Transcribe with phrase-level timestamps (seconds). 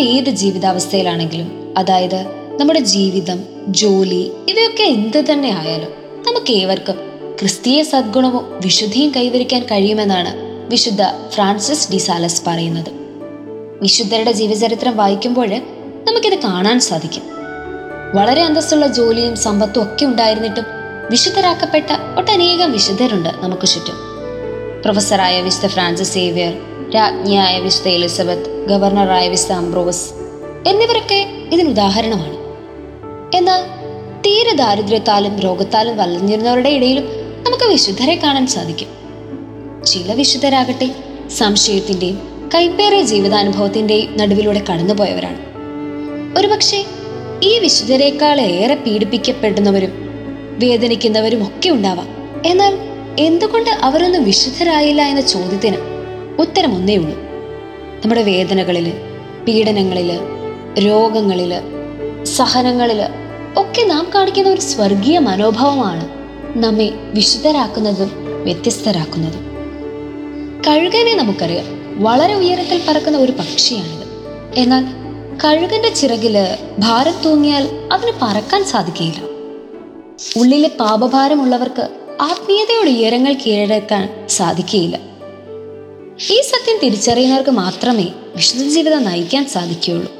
[0.00, 2.24] ഏത് ജീവിതാവസ്ഥയിലാണെങ്കിലും അതായത്
[2.60, 5.88] നമ്മുടെ ജീവിതം ജോലി ഇവയൊക്കെ എന്ത് തന്നെ ആയാലും
[6.26, 6.94] നമുക്ക് ഏവർക്കും
[7.40, 10.34] ക്രിസ്തീയ സദ്ഗുണവും വിശുദ്ധിയും കൈവരിക്കാൻ കഴിയുമെന്നാണ്
[10.68, 12.90] വിശുദ്ധ ഫ്രാൻസിസ് ഡിസാലസ് പറയുന്നത്.
[13.82, 15.46] വിശുദ്ധരുടെ ജീവചരിത്രം വായിക്കുമ്പോൾ
[16.04, 17.22] നമുക്കിത് കാണാൻ സാധിക്കും.
[18.14, 20.64] വളരെ അന്തസ്സുള്ള ജോലിയും സമ്പത്തും ഒക്കെ ഉണ്ടായിരുന്നിട്ടും
[21.10, 23.94] വിശുദ്ധരാക്കപ്പെട്ട ഒട്ടനേകം വിശുദ്ധരുണ്ട് നമുക്ക് ചുറ്റും.
[24.82, 30.10] പ്രൊഫസറായ വിശുദ്ധ ഫ്രാൻസിസ് സേവിയർ രാജ്ഞിയായ വിശുദ്ധ എലിസബത്ത് ഗവർണറായ വിശുദ്ധ അംബ്രോസ്
[30.68, 32.36] എന്നിവരൊക്കെ ഇതിന് ഉദാഹരണമാണ്.
[33.36, 33.60] എന്നാൽ
[34.20, 37.04] തീരെ ദാരിദ്ര്യത്താലും രോഗത്താലും വലഞ്ഞിരുന്നവരുടെ ഇടയിലും
[37.46, 38.88] നമുക്ക് വിശുദ്ധരെ കാണാൻ സാധിക്കും.
[39.86, 40.94] ചില വിശുദ്ധരാകട്ടെ
[41.28, 45.38] സംശയത്തിന്റെയും കൈപ്പേറിയ ജീവിതാനുഭവത്തിന്റെയും നടുവിലൂടെ കടന്നുപോയവരാണ്.
[46.38, 46.84] ഒരുപക്ഷെ
[47.42, 49.92] ഈ വിശുദ്ധരെക്കാൾ ഏറെ പീഡിപ്പിക്കപ്പെടുന്നവരും
[50.58, 52.08] വേദനിക്കുന്നവരും ഒക്കെ ഉണ്ടാവാം.
[52.46, 52.78] എന്നാൽ
[53.18, 55.89] എന്തുകൊണ്ട് അവരൊന്നും വിശുദ്ധരായില്ല എന്ന ചോദ്യത്തിന്
[56.40, 57.18] ഉത്തരം ഒന്നേ ഉള്ളൂ
[58.04, 58.92] നമ്മുടെ വേദനകളിൽ
[59.48, 60.10] പീഡനങ്ങളിൽ
[60.78, 61.52] രോഗങ്ങളിൽ
[62.24, 63.00] സഹനങ്ങളിൽ
[63.56, 66.08] ഒക്കെ നാം കാണിക്കുന്ന ഒരു സ്വർഗീയ മനോഭാവമാണ്
[66.58, 68.10] നമ്മെ വിശുദ്ധരാക്കുന്നതും
[68.44, 69.44] വ്യത്യസ്തരാക്കുന്നതും.
[70.68, 71.66] കഴുകനെ നമുക്കറിയാം
[72.02, 74.06] വളരെ ഉയരത്തിൽ പറക്കുന്ന ഒരു പക്ഷിയാണിത്.
[74.54, 74.84] എന്നാൽ
[75.44, 79.20] കഴുകന്റെ ചിറകിൽ ഭാരം തൂങ്ങിയാൽ അതിന് പറക്കാൻ സാധിക്കുകയില്ല.
[80.40, 81.88] ഉള്ളിലെ പാപഭാരമുള്ളവർക്ക്
[82.20, 85.09] ആത്മീയതയുടെ ഉയരങ്ങൾ കീഴടക്കാൻ സാധിക്കുകയില്ല.
[86.28, 90.12] ഈ സത്യം തിരിച്ചറിയുന്നവർക്ക് മാത്രമേ വിശുദ്ധ ജീവിതം നയിക്കാൻ സാധിക്കുകയുള്ളൂ.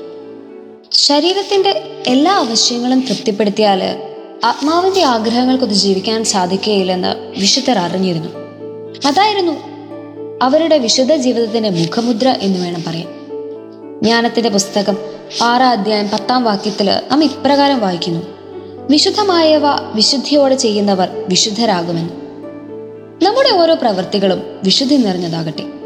[0.93, 1.71] ശരീരത്തിന്റെ
[2.07, 3.83] എല്ലാ ആവശ്യങ്ങളും തൃപ്തിപ്പെടുത്തിയാൽ
[4.45, 8.29] ആത്മാവിന്റെ ആഗ്രഹങ്ങൾക്കൊത്ത് ജീവിക്കാൻ സാധിക്കുകയില്ലെന്ന് വിശുദ്ധർ അറിഞ്ഞിരുന്നു.
[9.07, 9.53] അതായിരുന്നു
[10.43, 13.09] അവരുടെ വിശുദ്ധ ജീവിതത്തിന്റെ മുഖമുദ്ര എന്ന് വേണം പറയാൻ.
[14.03, 14.97] ജ്ഞാനത്തിന്റെ പുസ്തകം
[15.43, 18.21] ആറാം അധ്യായം പത്താം വാക്യത്തിൽ നാം ഇപ്രകാരം വായിക്കുന്നു.
[18.91, 19.63] വിശുദ്ധമായവ
[19.95, 22.11] വിശുദ്ധിയോടെ ചെയ്യുന്നവർ വിശുദ്ധരാകുമെന്ന്.
[23.25, 25.80] നമ്മുടെ ഓരോ പ്രവൃത്തികളും വിശുദ്ധി നിറഞ്ഞതാകട്ടെ.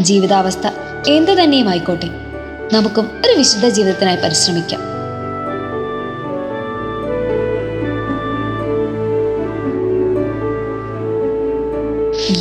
[0.00, 0.66] ജീവിതാവസ്ഥ
[1.10, 2.06] എന്തു തന്നെയും ആയിക്കോട്ടെ
[2.72, 4.80] നമുക്കും ഒരു വിശുദ്ധ ജീവിതത്തിനായി പരിശ്രമിക്കാം.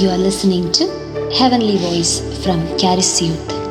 [0.02, 0.86] You are listening to
[1.38, 3.63] heavenly voice from Charis youth